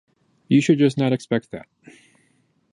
[0.47, 1.67] You should just not expect that.